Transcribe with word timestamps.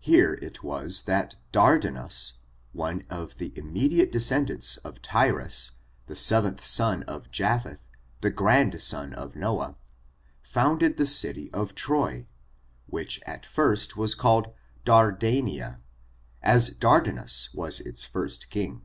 Here 0.00 0.34
it 0.42 0.62
was 0.62 1.04
that 1.04 1.36
Dardantis, 1.50 2.34
one 2.74 3.06
of 3.08 3.38
the 3.38 3.52
immedite 3.52 4.12
descendants 4.12 4.76
of 4.76 5.00
TircLs^ 5.00 5.70
the 6.08 6.14
seventh 6.14 6.62
son 6.62 7.04
of 7.04 7.30
Japhelhj 7.30 7.78
the 8.20 8.28
grand 8.28 8.78
son 8.82 9.14
of 9.14 9.32
NoaJi, 9.32 9.76
founded 10.42 10.98
the 10.98 11.06
city 11.06 11.50
of 11.54 11.74
Troy, 11.74 12.26
which 12.86 13.18
at 13.22 13.46
first 13.46 13.96
was 13.96 14.14
called 14.14 14.52
Dardania, 14.84 15.78
as 16.42 16.68
Dardanus 16.68 17.48
was 17.54 17.80
its 17.80 18.04
first 18.04 18.50
king. 18.50 18.82